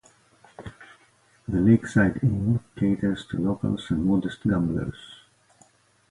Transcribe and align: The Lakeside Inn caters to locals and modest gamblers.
The 1.47 1.59
Lakeside 1.59 2.21
Inn 2.23 2.59
caters 2.75 3.27
to 3.27 3.37
locals 3.37 3.85
and 3.91 4.03
modest 4.03 4.41
gamblers. 4.41 4.95